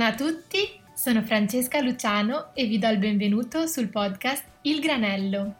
[0.00, 5.54] Buongiorno a tutti, sono Francesca Luciano e vi do il benvenuto sul podcast Il Granello.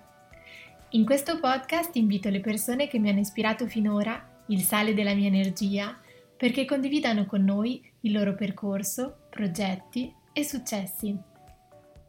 [0.92, 5.26] In questo podcast invito le persone che mi hanno ispirato finora, il sale della mia
[5.26, 5.94] energia,
[6.38, 11.14] perché condividano con noi il loro percorso, progetti e successi.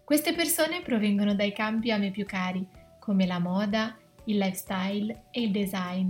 [0.05, 2.65] Queste persone provengono dai campi a me più cari,
[2.97, 6.09] come la moda, il lifestyle e il design,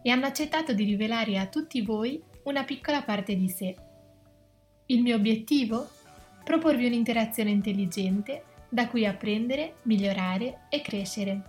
[0.00, 3.74] e hanno accettato di rivelare a tutti voi una piccola parte di sé
[4.86, 5.88] il mio obiettivo?
[6.44, 11.42] Proporvi un'interazione intelligente da cui apprendere, migliorare e crescere.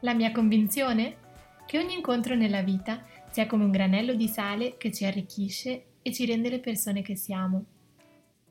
[0.00, 1.24] La mia convinzione?
[1.66, 6.12] Che ogni incontro nella vita sia come un granello di sale che ci arricchisce e
[6.12, 7.64] ci rende le persone che siamo.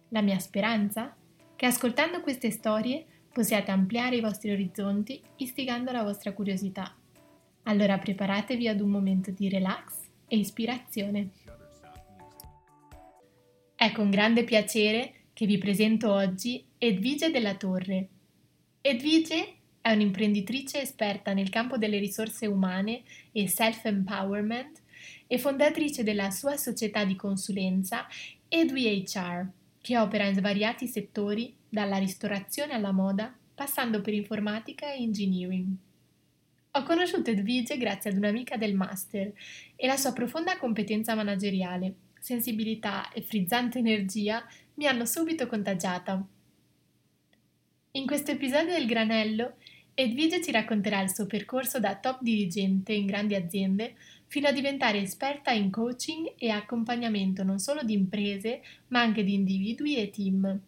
[0.09, 1.15] La mia speranza?
[1.55, 6.95] Che ascoltando queste storie possiate ampliare i vostri orizzonti istigando la vostra curiosità.
[7.63, 11.29] Allora preparatevi ad un momento di relax e ispirazione.
[13.85, 18.07] È con grande piacere che vi presento oggi Edvige della Torre.
[18.81, 24.81] Edvige è un'imprenditrice esperta nel campo delle risorse umane e self-empowerment
[25.27, 28.07] e fondatrice della sua società di consulenza
[28.47, 29.45] EdwiHR,
[29.79, 35.75] che opera in svariati settori dalla ristorazione alla moda, passando per informatica e engineering.
[36.71, 39.31] Ho conosciuto Edvige grazie ad un'amica del master
[39.75, 44.43] e la sua profonda competenza manageriale sensibilità e frizzante energia
[44.75, 46.25] mi hanno subito contagiata.
[47.91, 49.57] In questo episodio del Granello,
[49.93, 53.93] Edvige ci racconterà il suo percorso da top dirigente in grandi aziende
[54.25, 59.35] fino a diventare esperta in coaching e accompagnamento non solo di imprese, ma anche di
[59.35, 60.59] individui e team.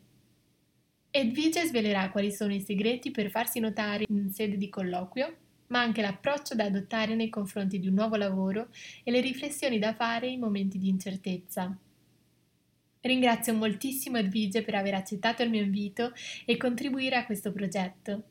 [1.09, 5.35] Edvige svelerà quali sono i segreti per farsi notare in sede di colloquio
[5.67, 8.69] ma anche l'approccio da adottare nei confronti di un nuovo lavoro
[9.03, 11.75] e le riflessioni da fare in momenti di incertezza.
[13.01, 16.13] Ringrazio moltissimo Edvige per aver accettato il mio invito
[16.45, 18.23] e contribuire a questo progetto.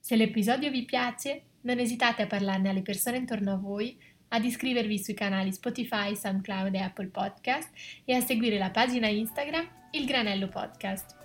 [0.00, 4.98] Se l'episodio vi piace, non esitate a parlarne alle persone intorno a voi, ad iscrivervi
[4.98, 7.70] sui canali Spotify, SoundCloud e Apple Podcast
[8.04, 11.16] e a seguire la pagina Instagram Il Granello Podcast.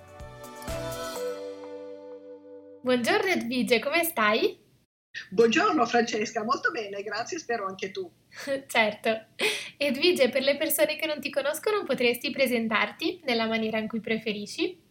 [2.82, 4.62] Buongiorno Edvige, come stai?
[5.29, 8.09] Buongiorno Francesca, molto bene, grazie, spero anche tu.
[8.68, 9.25] certo.
[9.78, 14.83] Edvige, per le persone che non ti conoscono, potresti presentarti nella maniera in cui preferisci?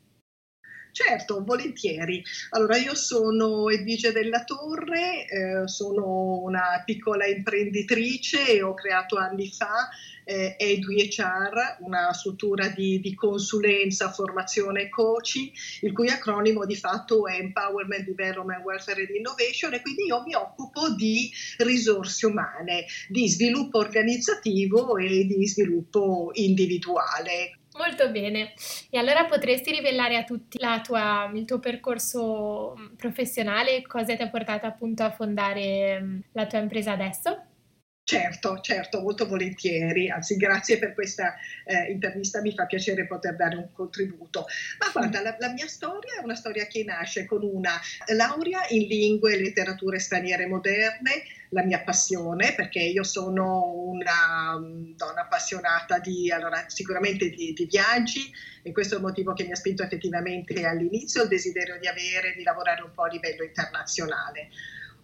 [0.93, 2.23] Certo, volentieri.
[2.51, 9.49] Allora, io sono Edvige della Torre, eh, sono una piccola imprenditrice e ho creato anni
[9.49, 9.89] fa
[10.25, 17.27] eh, EduHR, una struttura di, di, consulenza, formazione e coaching, il cui acronimo di fatto
[17.27, 23.31] è Empowerment, Development, Welfare and Innovation e quindi io mi occupo di risorse umane, di
[23.31, 27.57] sviluppo organizzativo e di sviluppo individuale.
[27.75, 28.53] Molto bene,
[28.91, 34.67] e allora potresti rivelare a tutti tua, il tuo percorso professionale, cosa ti ha portato
[34.67, 37.52] appunto a fondare mm, la tua impresa adesso?
[38.05, 43.55] Certo, certo, molto volentieri, anzi grazie per questa eh, intervista, mi fa piacere poter dare
[43.55, 44.47] un contributo.
[44.81, 48.89] Ma guarda, la, la, mia storia è una storia che nasce con una laurea in
[48.89, 56.01] lingue e letterature straniere moderne, la mia passione, perché io sono una um, donna appassionata
[56.01, 58.33] di, allora, sicuramente di, di viaggi
[58.65, 62.35] e questo è il motivo che mi ha spinto effettivamente all'inizio, il desiderio di avere,
[62.37, 64.49] di lavorare un po' a livello internazionale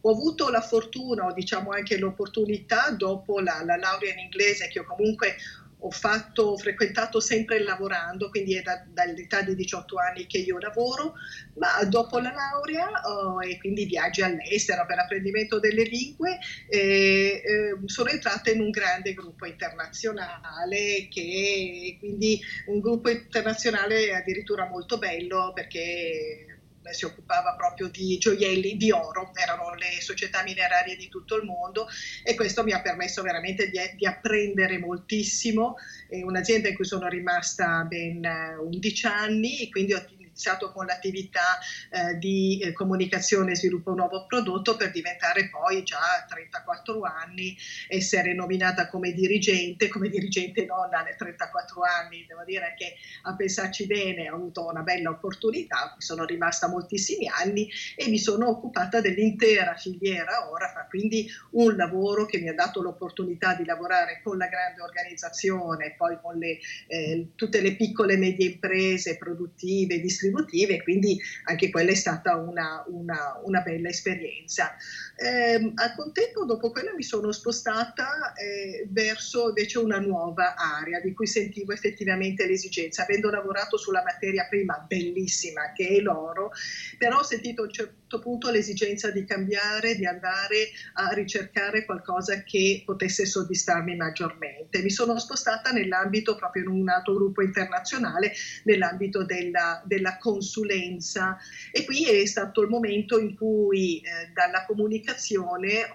[0.00, 4.78] ho avuto la fortuna o diciamo anche l'opportunità dopo la, la laurea in inglese che
[4.78, 5.36] io comunque
[5.80, 10.58] ho, fatto, ho frequentato sempre lavorando, quindi è da, dall'età di 18 anni che io
[10.58, 11.14] lavoro,
[11.54, 16.38] ma dopo la laurea oh, e quindi viaggi all'estero per l'apprendimento delle lingue,
[16.68, 24.66] eh, eh, sono entrata in un grande gruppo internazionale che quindi un gruppo internazionale addirittura
[24.66, 26.47] molto bello perché
[26.92, 31.86] si occupava proprio di gioielli di oro, erano le società minerarie di tutto il mondo
[32.22, 35.76] e questo mi ha permesso veramente di, di apprendere moltissimo.
[36.08, 38.24] È un'azienda in cui sono rimasta ben
[38.60, 40.04] 11 eh, anni e quindi ho
[40.38, 41.58] iniziato con l'attività
[41.90, 47.56] eh, di eh, comunicazione e sviluppo nuovo prodotto per diventare poi già a 34 anni
[47.88, 53.86] essere nominata come dirigente, come dirigente donna alle 34 anni, devo dire che a pensarci
[53.86, 59.74] bene ho avuto una bella opportunità, sono rimasta moltissimi anni e mi sono occupata dell'intera
[59.74, 64.82] filiera ora, quindi un lavoro che mi ha dato l'opportunità di lavorare con la grande
[64.82, 70.82] organizzazione, poi con le, eh, tutte le piccole e medie imprese produttive, distributive, contributive e
[70.82, 74.76] quindi anche quella è stata una, una, una bella esperienza.
[75.20, 81.12] Eh, al contempo, dopo quella mi sono spostata eh, verso invece una nuova area di
[81.12, 86.52] cui sentivo effettivamente l'esigenza, avendo lavorato sulla materia prima bellissima che è l'oro,
[86.98, 92.44] però ho sentito a un certo punto l'esigenza di cambiare, di andare a ricercare qualcosa
[92.44, 94.82] che potesse soddisfarmi maggiormente.
[94.82, 98.32] Mi sono spostata nell'ambito, proprio in un altro gruppo internazionale,
[98.62, 101.36] nell'ambito della, della consulenza
[101.72, 105.06] e qui è stato il momento in cui eh, dalla comunicazione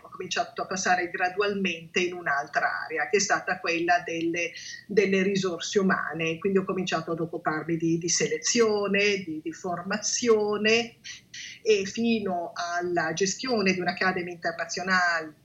[0.01, 4.51] ho cominciato a passare gradualmente in un'altra area, che è stata quella delle,
[4.87, 6.37] delle risorse umane.
[6.39, 10.97] Quindi ho cominciato ad occuparmi di, di selezione, di, di formazione
[11.61, 15.35] e fino alla gestione di un'Academy internazionale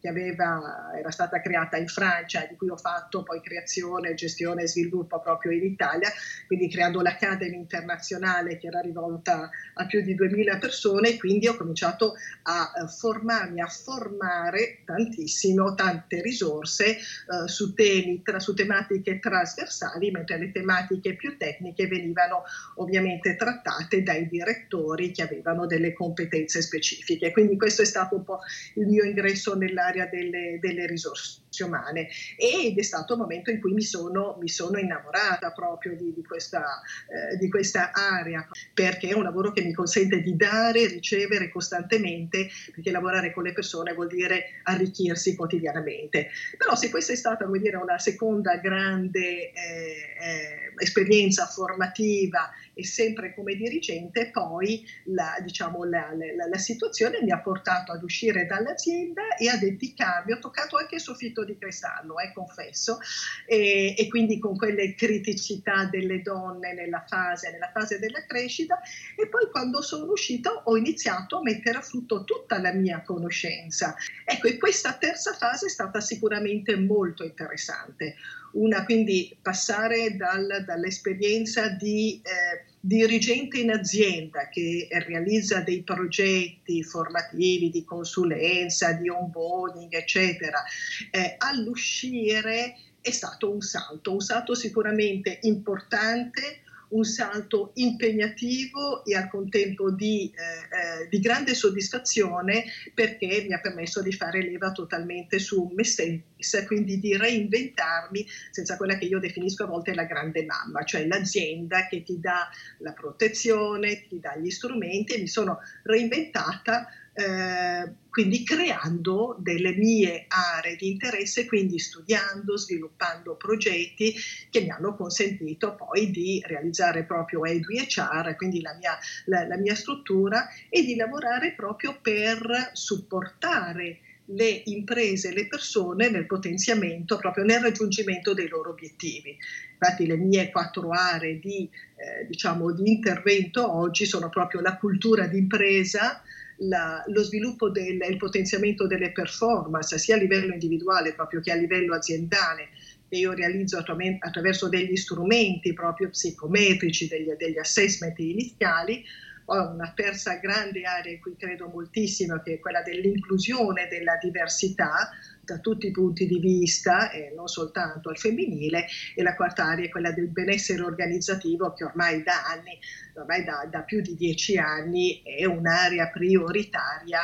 [0.00, 4.68] che aveva, era stata creata in Francia, di cui ho fatto poi creazione, gestione e
[4.68, 6.10] sviluppo proprio in Italia,
[6.46, 12.14] quindi creando l'Academy internazionale che era rivolta a più di 2000 persone, quindi ho cominciato
[12.44, 20.10] a eh, formarmi, a formare tantissimo, tante risorse uh, su temi, tra, su tematiche trasversali,
[20.10, 22.44] mentre le tematiche più tecniche venivano
[22.76, 27.32] ovviamente trattate dai direttori che avevano delle competenze specifiche.
[27.32, 28.40] Quindi questo è stato un po'
[28.74, 32.08] il mio ingresso nella nell'area delle, delle risorse umane.
[32.36, 36.24] Ed è stato il momento in cui mi sono, mi sono innamorata proprio di, di,
[36.24, 40.86] questa, eh, di, questa, area perché è un lavoro che mi consente di dare e
[40.86, 46.28] ricevere costantemente perché lavorare con le persone vuol dire arricchirsi quotidianamente.
[46.56, 53.34] Però se questa è stata dire una seconda grande eh, eh, esperienza formativa e sempre
[53.34, 59.36] come dirigente poi la, diciamo, la, la, la situazione mi ha portato ad uscire dall'azienda
[59.36, 62.98] e a dedicarmi ho toccato anche il soffitto di cristallo, eh, confesso,
[63.46, 68.80] e, e, quindi con quelle criticità delle donne nella fase, nella fase della crescita
[69.16, 73.94] e poi quando sono uscita ho iniziato a mettere a frutto tutta la mia conoscenza.
[74.24, 78.16] Ecco, e questa terza fase è stata sicuramente molto interessante.
[78.52, 87.68] Una, quindi passare dal, dall'esperienza di eh, dirigente in azienda che realizza dei progetti formativi
[87.68, 90.62] di consulenza, di onboarding, eccetera,
[91.10, 99.28] eh, all'uscire è stato un salto, un salto sicuramente importante, un salto impegnativo e al
[99.28, 102.64] contempo di, eh, eh, di, grande soddisfazione
[102.94, 108.76] perché mi ha permesso di fare leva totalmente su me stessa, quindi di reinventarmi senza
[108.76, 112.48] quella che io definisco a volte la grande mamma, cioè l'azienda che ti dà
[112.78, 116.88] la protezione, ti dà gli strumenti e mi sono reinventata
[117.20, 124.14] eh, quindi creando delle mie aree di interesse, quindi studiando, sviluppando progetti
[124.48, 129.74] che mi hanno consentito poi di realizzare proprio EduHR, quindi la mia, la, la mia
[129.74, 134.00] struttura, e di lavorare proprio per supportare
[134.32, 139.36] le imprese, le persone nel potenziamento, proprio nel raggiungimento dei loro obiettivi.
[139.72, 145.26] Infatti le mie quattro aree di, eh, diciamo, di intervento oggi sono proprio la cultura
[145.26, 146.22] d'impresa,
[146.60, 151.56] la, lo sviluppo del il potenziamento delle performance sia a livello individuale proprio che a
[151.56, 152.68] livello aziendale.
[153.08, 159.02] Che io realizzo attraverso degli strumenti proprio psicometrici, degli, degli assessment iniziali,
[159.46, 165.10] ho una terza grande area in cui credo moltissimo, che è quella dell'inclusione della diversità
[165.50, 169.86] da tutti i punti di vista, e non soltanto al femminile, e la quarta area
[169.86, 172.78] è quella del benessere organizzativo, che ormai da anni,
[173.14, 177.20] ormai da, da più di dieci anni, è un'area prioritaria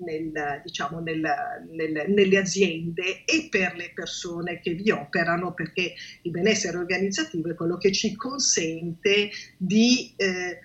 [0.00, 1.20] nel, diciamo, nel,
[1.70, 7.54] nel, nelle aziende e per le persone che vi operano, perché il benessere organizzativo è
[7.54, 10.58] quello che ci consente di eh, eh,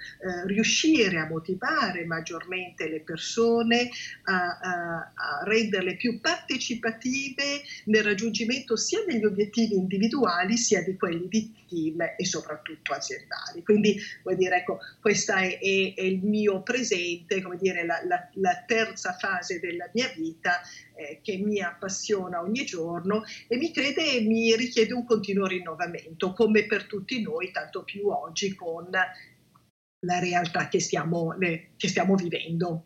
[0.46, 3.90] riuscire a motivare maggiormente le persone,
[4.24, 11.28] a, a, a renderle più partecipative nel raggiungimento sia degli obiettivi individuali sia di quelli
[11.28, 13.63] di team e soprattutto aziendali.
[13.63, 18.30] Quindi vuol dire, ecco, questo è, è, è, il mio presente, come dire, la, la,
[18.34, 20.60] la terza fase della mia vita
[20.96, 26.34] eh, che mi appassiona ogni giorno e mi crede e mi richiede un continuo rinnovamento,
[26.34, 32.15] come per tutti noi, tanto più oggi con la realtà che stiamo, le, che stiamo
[32.15, 32.84] vivendo.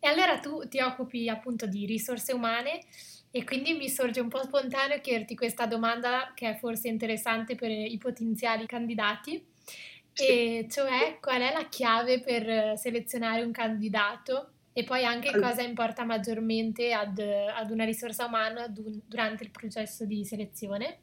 [0.00, 2.80] E allora tu ti occupi appunto di risorse umane
[3.30, 7.70] e quindi mi sorge un po' spontaneo chiederti questa domanda che è forse interessante per
[7.70, 9.54] i potenziali candidati,
[10.18, 16.04] e cioè qual è la chiave per selezionare un candidato e poi anche cosa importa
[16.04, 20.98] maggiormente ad, ad una risorsa umana durante il processo di selezione?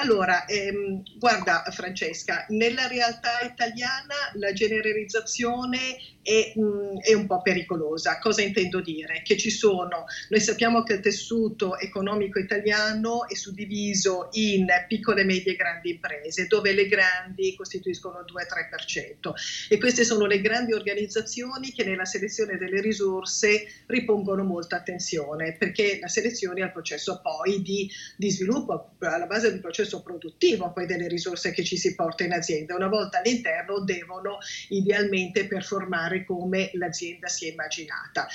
[0.00, 8.18] Allora, ehm, guarda Francesca, nella realtà italiana la generalizzazione è, mh, è, un po' pericolosa.
[8.18, 9.22] Cosa intendo dire?
[9.24, 15.52] Che ci sono, noi sappiamo che il tessuto economico italiano è suddiviso in piccole, medie
[15.52, 19.32] e grandi imprese, dove le grandi costituiscono il 2-3%
[19.68, 25.98] e queste sono le grandi organizzazioni che nella selezione delle risorse ripongono molta attenzione, perché
[26.00, 30.86] la selezione è il processo poi di, di sviluppo, alla base del processo produttivo poi
[30.86, 32.74] delle risorse che ci si porta in azienda.
[32.74, 38.28] Una volta all'interno devono idealmente performare come l'azienda si è immaginata.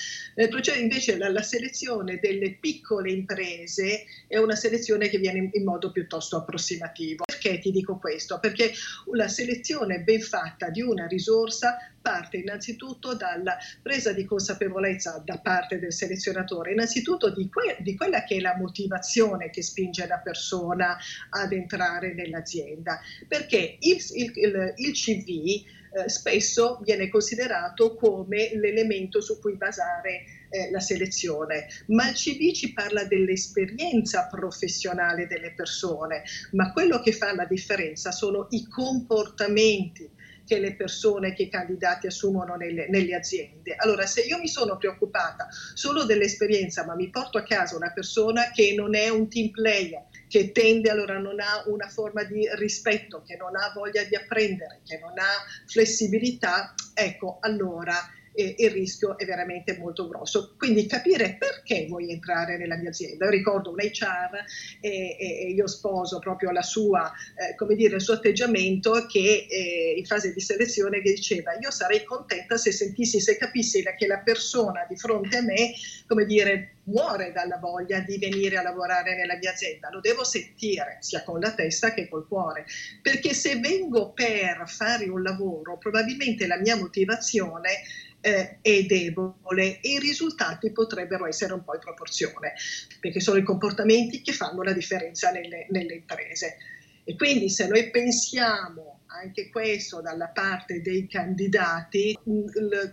[0.50, 5.64] Processo invece la, la selezione delle piccole imprese è una selezione che viene in, in
[5.64, 7.24] modo piuttosto approssimativo.
[7.26, 8.40] Perché ti dico questo?
[8.40, 8.72] Perché
[9.14, 15.80] la selezione ben fatta di una risorsa parte innanzitutto dalla presa di consapevolezza da parte
[15.80, 20.98] del selezionatore, innanzitutto di, que- di, quella che è la motivazione che spinge la persona
[21.30, 25.64] ad entrare nell'azienda, perché il, il, il, il CV
[25.96, 32.52] eh, spesso viene considerato come l'elemento su cui basare eh, la selezione, ma il CV
[32.52, 40.10] ci parla dell'esperienza professionale delle persone, ma quello che fa la differenza sono i comportamenti
[40.46, 43.76] che le persone, che i candidati assumono nelle, nelle, aziende.
[43.78, 48.52] Allora, se io mi sono preoccupata solo dell'esperienza, ma mi porto a casa una persona
[48.52, 53.22] che non è un team player, che tende allora non ha una forma di rispetto,
[53.22, 57.96] che non ha voglia di apprendere, che non ha flessibilità, ecco, allora
[58.34, 60.56] e il rischio è veramente molto grosso.
[60.58, 63.26] Quindi capire perché vuoi entrare nella mia azienda.
[63.26, 64.44] Io ricordo un HR
[64.82, 69.96] e, e io sposo proprio la sua, eh, come dire, il suo atteggiamento che eh,
[69.98, 74.20] in fase di selezione che diceva io sarei contenta se sentissi, se capissi che la
[74.20, 75.74] persona di fronte a me,
[76.08, 80.98] come dire, muore dalla voglia di venire a lavorare nella mia azienda, lo devo sentire
[81.00, 82.66] sia con la testa che col cuore,
[83.02, 87.82] perché se vengo per fare un lavoro, probabilmente la mia motivazione
[88.26, 92.54] eh, è debole e i risultati potrebbero essere un po' in proporzione,
[93.02, 96.58] perché sono i comportamenti che fanno la differenza nelle, nelle imprese.
[97.04, 102.18] E quindi se noi pensiamo anche questo dalla parte dei candidati,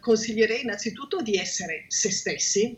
[0.01, 2.77] consiglierei innanzitutto di essere se stessi,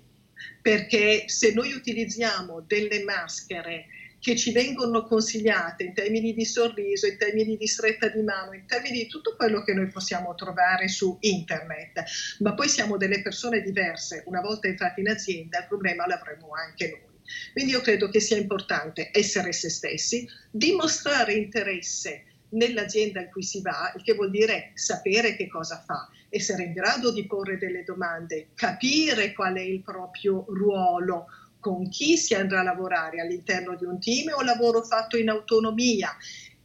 [0.61, 3.87] perché se noi utilizziamo delle maschere
[4.23, 8.67] che ci vengono consigliate in termini di sorriso, in termini di stretta di mano, in
[8.67, 12.05] termini di tutto quello che noi possiamo trovare su internet,
[12.39, 16.89] ma poi siamo delle persone diverse, una volta entrati in azienda il problema l'avremo anche
[16.89, 17.21] noi.
[17.53, 23.61] Quindi io credo che sia importante essere se stessi, dimostrare interesse nell'azienda in cui si
[23.61, 27.83] va, il che vuol dire sapere che cosa fa, essere in grado di porre delle
[27.83, 31.27] domande, capire qual è il proprio ruolo,
[31.63, 36.11] con chi si andrà a lavorare all'interno di un team o lavoro fatto in autonomia?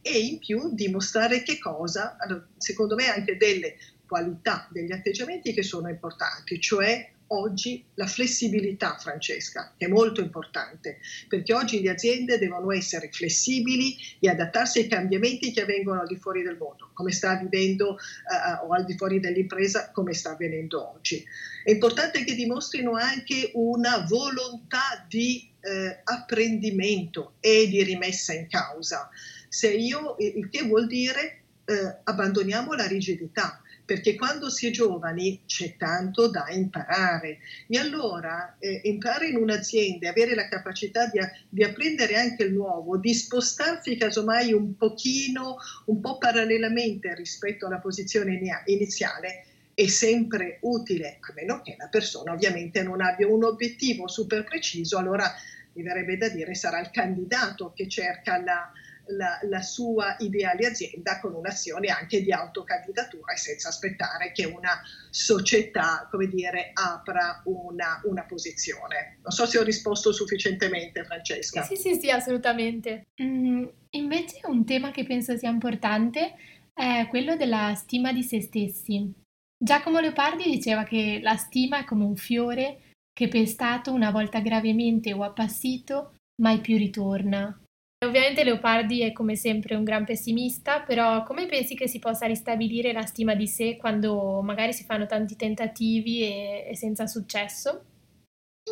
[0.02, 2.16] E in più dimostrare che cosa,
[2.56, 3.76] secondo me anche delle
[4.06, 11.52] qualità, degli atteggiamenti che sono importanti, cioè oggi la flessibilità, Francesca, è molto importante, perché
[11.52, 16.42] oggi le aziende devono essere flessibili e adattarsi ai cambiamenti che avvengono al di fuori
[16.42, 21.24] del mondo, come sta avvenendo uh, o al di fuori dell'impresa, come sta avvenendo oggi.
[21.64, 29.08] È importante che dimostrino anche una volontà di uh, apprendimento e di rimessa in causa.
[29.48, 35.44] Se io, il che vuol dire uh, abbandoniamo la rigidità perché quando si è giovani
[35.46, 37.38] c'è tanto da imparare.
[37.66, 41.18] E allora eh, entrare in un'azienda e avere la capacità di,
[41.48, 47.78] di, apprendere anche il nuovo, di spostarsi casomai un pochino, un po' parallelamente rispetto alla
[47.78, 54.06] posizione iniziale, è sempre utile, a meno che la persona ovviamente non abbia un obiettivo
[54.06, 55.32] super preciso, allora
[55.72, 58.70] mi verrebbe da dire sarà il candidato che cerca la,
[59.08, 64.80] la, la, sua ideale azienda con un'azione anche di autocandidatura e senza aspettare che una
[65.10, 69.18] società, come dire, apra una, una posizione.
[69.22, 71.62] Non so se ho risposto sufficientemente, Francesca.
[71.62, 73.06] Sì, sì, sì, assolutamente.
[73.22, 76.34] Mm, invece un tema che penso sia importante
[76.72, 79.12] è quello della stima di se stessi.
[79.60, 85.12] Giacomo Leopardi diceva che la stima è come un fiore che pestato una volta gravemente
[85.12, 87.60] o appassito mai più ritorna.
[88.06, 92.92] Ovviamente Leopardi è come sempre un gran pessimista, però come pensi che si possa ristabilire
[92.92, 97.84] la stima di sé quando magari si fanno tanti tentativi e, e senza successo?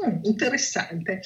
[0.04, 1.22] Mm, interessante.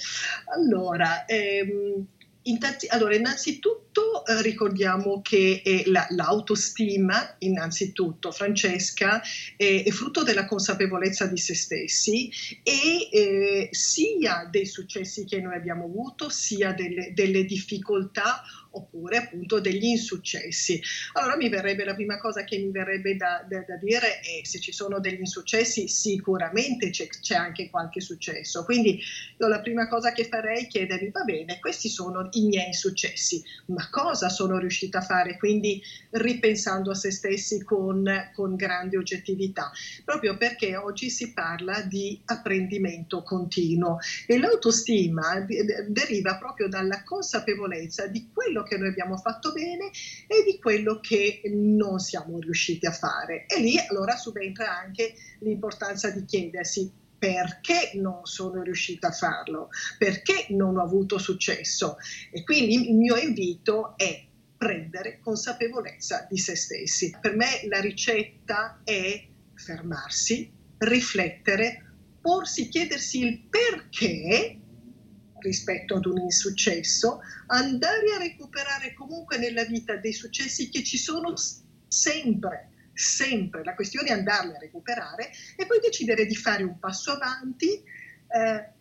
[0.55, 2.07] Allora, ehm,
[2.43, 9.21] intanzi- allora, innanzitutto Innanzitutto eh, ricordiamo che eh, la, l'autostima, innanzitutto Francesca,
[9.57, 12.31] è, è, frutto della consapevolezza di se stessi
[12.63, 18.43] e eh, sia dei successi che noi abbiamo avuto, sia delle, delle difficoltà
[18.73, 20.81] oppure appunto degli insuccessi.
[21.15, 24.61] Allora mi verrebbe la prima cosa che mi verrebbe da, da, da dire è se
[24.61, 28.65] ci sono degli insuccessi sicuramente c'è, c'è, anche qualche successo.
[28.65, 29.01] Quindi
[29.39, 33.80] la prima cosa che farei è chiedermi va bene, questi sono i miei successi, ma
[33.89, 35.37] cosa sono riuscita a fare?
[35.39, 39.71] Quindi ripensando a se stessi con, con grande oggettività,
[40.05, 45.47] proprio perché oggi si parla di apprendimento continuo e l'autostima
[45.89, 49.91] deriva proprio dalla consapevolezza di quello che noi abbiamo fatto bene
[50.27, 53.47] e di quello che non siamo riusciti a fare.
[53.47, 60.47] E lì allora subentra anche l'importanza di chiedersi perché non sono riuscita a farlo, perché
[60.49, 61.99] non ho avuto successo.
[62.33, 67.15] E quindi il mio invito è prendere consapevolezza di se stessi.
[67.21, 74.59] Per me la ricetta è fermarsi, riflettere, porsi, chiedersi il perché
[75.41, 81.35] rispetto ad un insuccesso, andare a recuperare comunque nella vita dei successi che ci sono
[81.87, 83.65] sempre, sempre.
[83.65, 87.83] La questione è andarli a recuperare e poi decidere di fare un passo avanti.
[88.29, 88.79] Eh,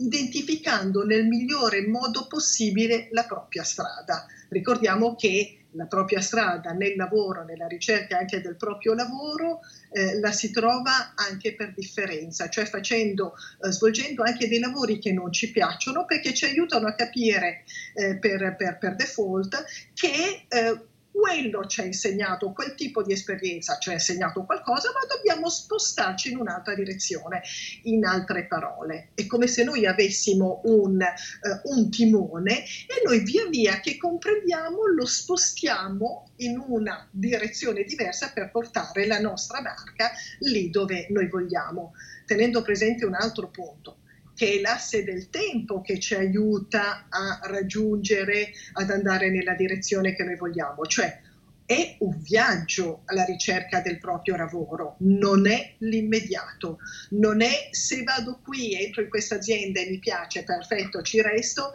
[0.00, 4.26] identificando nel migliore modo possibile la propria strada.
[4.48, 9.60] Ricordiamo che la propria strada nel lavoro, nella ricerca anche del proprio lavoro,
[9.92, 15.12] eh, la si trova anche per differenza, cioè facendo, eh, svolgendo anche dei lavori che
[15.12, 17.64] non ci piacciono perché ci aiutano a capire
[17.94, 19.64] eh, per, per, per, default
[19.94, 20.80] che eh,
[21.20, 26.30] quello ci ha insegnato, quel tipo di esperienza ci ha insegnato qualcosa, ma dobbiamo spostarci
[26.30, 27.42] in un'altra direzione.
[27.82, 33.46] In altre parole, è come se noi avessimo un, uh, un timone e noi via
[33.48, 40.10] via che comprendiamo lo spostiamo in una direzione diversa per portare la nostra barca
[40.40, 41.92] lì dove noi vogliamo,
[42.24, 43.98] tenendo presente un altro punto
[44.40, 50.24] che è l'asse del tempo che ci aiuta a raggiungere, ad andare nella direzione che
[50.24, 51.20] noi vogliamo, cioè
[51.66, 56.78] è un viaggio alla ricerca del proprio lavoro, non è l'immediato,
[57.10, 61.74] non è se vado qui, entro in questa azienda e mi piace, perfetto, ci resto,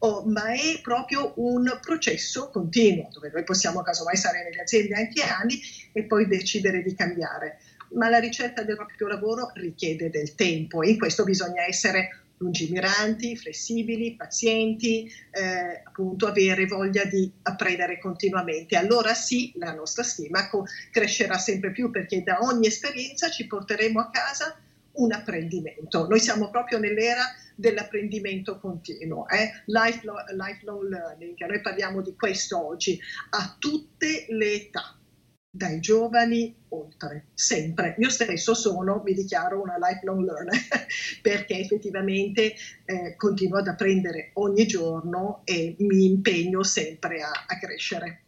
[0.00, 5.22] oh, ma è proprio un processo continuo, dove noi possiamo casomai stare nelle aziende anche
[5.22, 5.58] anni
[5.94, 7.58] e poi decidere di cambiare
[7.94, 13.36] ma la ricerca del proprio lavoro richiede del tempo e in questo bisogna essere lungimiranti,
[13.36, 18.76] flessibili, pazienti, eh, appunto avere voglia di apprendere continuamente.
[18.76, 24.00] Allora sì, la nostra stima co- crescerà sempre più perché da ogni esperienza ci porteremo
[24.00, 24.58] a casa
[24.94, 26.06] un apprendimento.
[26.08, 27.22] Noi siamo proprio nell'era
[27.54, 29.62] dell'apprendimento continuo, eh?
[29.66, 32.98] lifelong, lifelong learning, noi parliamo di questo oggi,
[33.30, 34.96] a tutte le età
[35.54, 37.94] dai giovani oltre, sempre.
[37.98, 40.58] Io stesso sono, mi dichiaro una lifelong learner,
[41.20, 42.54] perché effettivamente
[42.86, 48.22] eh, continuo ad apprendere ogni giorno e mi impegno sempre a, a crescere.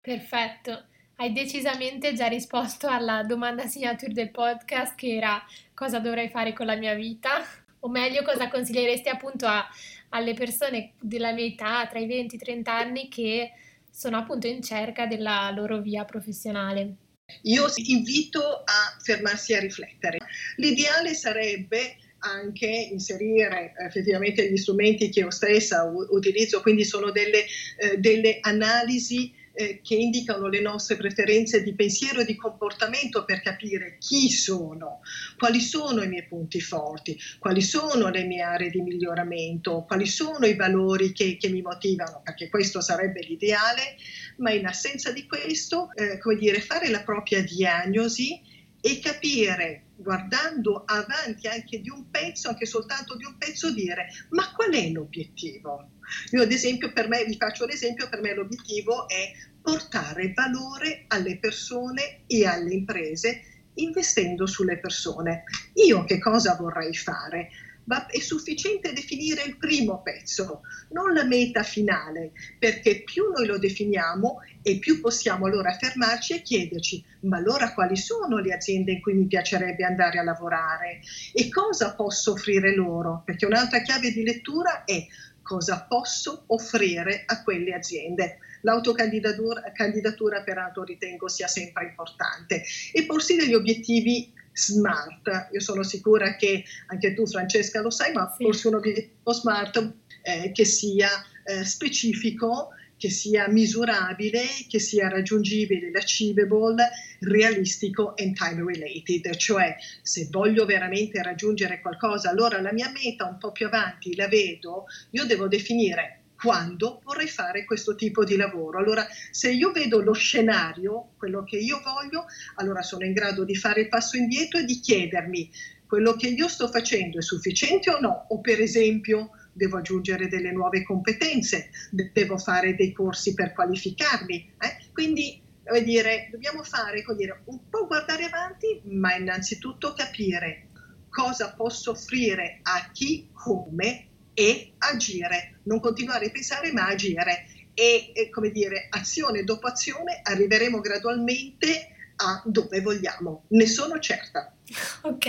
[0.00, 0.86] Perfetto.
[1.16, 5.40] Hai decisamente già risposto alla domanda signature del podcast che era
[5.74, 7.44] cosa dovrei fare con la mia vita,
[7.80, 9.68] o meglio cosa consiglieresti appunto a,
[10.08, 13.52] alle persone della mia età, tra i 20 e i 30 anni, che
[13.94, 16.96] sono appunto in cerca della loro via professionale.
[17.42, 20.18] Io invito a fermarsi a riflettere.
[20.56, 27.44] L'ideale sarebbe anche inserire effettivamente gli strumenti che io stessa utilizzo, quindi sono delle,
[27.78, 33.40] eh, delle analisi eh, che indicano le nostre preferenze di pensiero e di comportamento per
[33.40, 35.00] capire chi sono,
[35.38, 40.46] quali sono i miei punti forti, quali sono le mie aree di miglioramento, quali sono
[40.46, 43.96] i valori che, che mi motivano, perché questo sarebbe l'ideale,
[44.38, 48.40] ma in assenza di questo, eh, come dire, fare la propria diagnosi
[48.80, 54.52] e capire, guardando avanti anche di un pezzo, anche soltanto di un pezzo, dire ma
[54.52, 55.93] qual è l'obiettivo?
[56.32, 61.38] Io ad esempio, per me, vi faccio l'esempio, per me l'obiettivo è portare valore alle
[61.38, 63.40] persone e alle imprese
[63.74, 65.44] investendo sulle persone.
[65.86, 67.48] Io che cosa vorrei fare?
[67.86, 70.62] Ma è sufficiente definire il primo pezzo,
[70.92, 76.42] non la meta finale, perché più noi lo definiamo e più possiamo allora fermarci e
[76.42, 81.00] chiederci, ma allora quali sono le aziende in cui mi piacerebbe andare a lavorare
[81.34, 83.22] e cosa posso offrire loro?
[83.22, 85.06] Perché un'altra chiave di lettura è
[85.44, 88.38] cosa posso offrire a quelle aziende.
[88.62, 95.48] L'autocandidatura peraltro ritengo sia sempre importante e porsi degli obiettivi smart.
[95.52, 98.44] Io sono sicura che anche tu Francesca lo sai, ma sì.
[98.44, 101.10] forse un obiettivo smart eh, che sia
[101.44, 106.88] eh, specifico che sia misurabile, che sia raggiungibile, achievable,
[107.20, 113.38] realistico e time related, cioè se voglio veramente raggiungere qualcosa, allora la mia meta un
[113.38, 118.78] po' più avanti la vedo, io devo definire quando vorrei fare questo tipo di lavoro.
[118.78, 122.26] Allora, se io vedo lo scenario, quello che io voglio,
[122.56, 125.50] allora sono in grado di fare il passo indietro e di chiedermi
[125.86, 128.26] quello che io sto facendo è sufficiente o no?
[128.28, 131.70] O per esempio devo aggiungere delle nuove competenze,
[132.12, 134.52] devo fare dei corsi per qualificarmi.
[134.58, 134.76] Eh?
[134.92, 135.40] Quindi
[135.82, 140.68] dire, dobbiamo fare dire, un po' guardare avanti, ma innanzitutto capire
[141.08, 148.12] cosa posso offrire a chi, come e agire, non continuare a pensare ma agire e,
[148.14, 154.53] e come dire, azione dopo azione arriveremo gradualmente a dove vogliamo, ne sono certa.
[155.02, 155.26] Ok,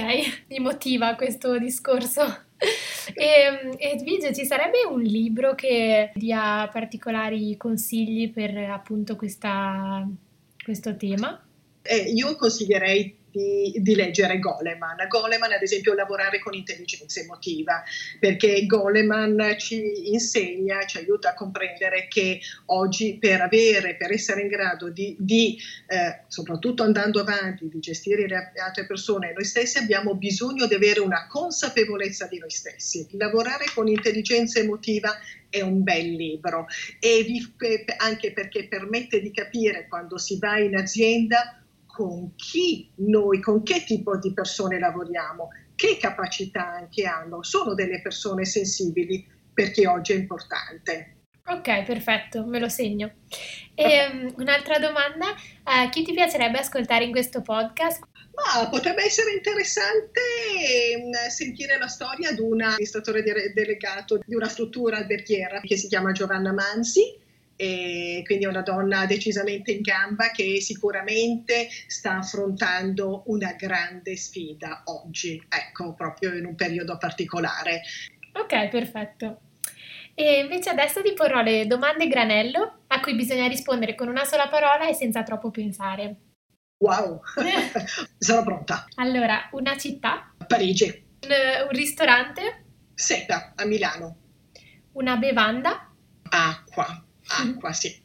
[0.50, 2.22] mi motiva questo discorso.
[3.14, 10.10] E, Edvige, ci sarebbe un libro che dia particolari consigli per appunto questa,
[10.64, 11.40] questo tema?
[11.84, 14.96] Eh, io consiglierei di, di, leggere Goleman.
[15.10, 17.84] Goleman, ad esempio, lavorare con intelligenza emotiva,
[18.20, 24.48] perché Goleman ci insegna, ci aiuta a comprendere che oggi per avere, per essere in
[24.48, 29.78] grado di, di eh, soprattutto andando avanti, di gestire le altre persone e noi stessi,
[29.80, 33.08] abbiamo bisogno di avere una consapevolezza di noi stessi.
[33.12, 35.18] Lavorare con intelligenza emotiva
[35.50, 36.68] è un bel libro
[37.00, 37.26] e
[37.98, 41.65] anche perché permette di capire quando si va in azienda
[41.96, 47.42] con chi noi, con che tipo di persone lavoriamo, che capacità anche hanno.
[47.42, 51.16] Sono delle persone sensibili perché oggi è importante.
[51.48, 53.14] Ok, perfetto, me lo segno.
[53.76, 58.04] E um, un'altra domanda, uh, chi ti piacerebbe ascoltare in questo podcast?
[58.34, 60.20] Ma potrebbe essere interessante
[60.60, 66.12] ehm, sentire la storia di un amministratore delegato di una struttura alberghiera che si chiama
[66.12, 67.18] Giovanna Mansi,
[67.56, 74.84] e quindi è una donna decisamente in gamba che sicuramente sta affrontando una grande sfida
[74.86, 77.82] oggi, ecco, proprio in un periodo particolare.
[78.34, 79.40] Ok, perfetto.
[80.14, 84.48] E invece adesso ti porrò le domande granello a cui bisogna rispondere con una sola
[84.48, 86.16] parola e senza troppo pensare.
[86.78, 87.22] Wow,
[88.18, 88.86] sono pronta.
[88.96, 90.34] Allora, una città?
[90.48, 90.86] Parigi.
[91.22, 91.32] Un,
[91.68, 92.66] un ristorante?
[92.94, 94.18] Seta, a Milano.
[94.94, 95.92] Una bevanda?
[96.30, 97.05] Acqua.
[97.28, 98.04] Acqua, sì.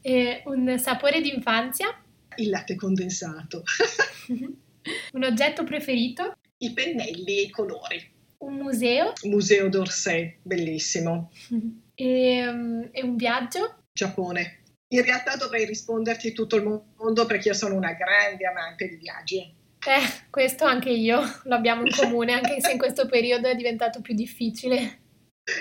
[0.00, 2.02] E un sapore d'infanzia?
[2.36, 3.62] Il latte condensato.
[5.12, 6.36] un oggetto preferito?
[6.58, 8.18] I pennelli e i colori.
[8.38, 9.12] Un museo?
[9.24, 11.30] Museo d'Orsay, bellissimo.
[11.94, 13.82] E, um, e un viaggio?
[13.92, 14.62] Giappone.
[14.88, 19.38] In realtà dovrei risponderti tutto il mondo perché io sono una grande amante di viaggi.
[19.38, 24.00] Eh, questo anche io lo abbiamo in comune, anche se in questo periodo è diventato
[24.00, 24.98] più difficile.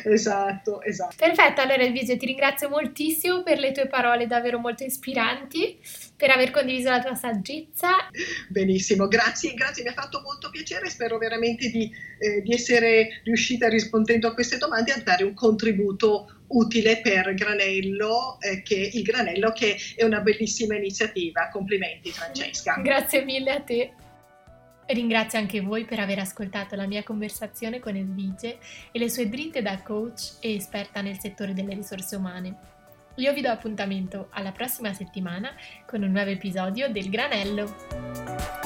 [0.04, 1.16] Esatto, esatto.
[1.18, 5.80] Perfetto, allora Elvise ti ringrazio moltissimo per le tue parole davvero molto ispiranti,
[6.16, 7.90] per aver condiviso la tua saggezza.
[8.50, 13.68] Benissimo, grazie, grazie, mi ha fatto molto piacere, spero veramente di, eh, di essere riuscita
[13.68, 19.52] rispondendo a queste domande a dare un contributo utile per Granello, eh, che, il Granello
[19.52, 21.50] che è una bellissima iniziativa.
[21.52, 22.80] Complimenti Francesca.
[22.82, 23.94] Grazie mille a te.
[24.92, 28.58] Ringrazio anche voi per aver ascoltato la mia conversazione con Edvige
[28.92, 32.56] e le sue dritte da coach e esperta nel settore delle risorse umane.
[33.16, 35.52] Io vi do appuntamento alla prossima settimana
[35.86, 38.59] con un nuovo episodio del Granello.